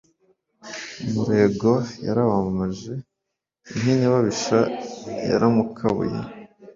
[1.05, 1.71] Umurego
[2.05, 2.91] yarawamamaje
[3.73, 4.59] inkenyababisha
[5.29, 6.19] yaramukabuye,